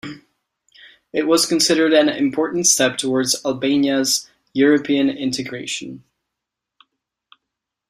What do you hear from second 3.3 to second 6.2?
Albania's European integration.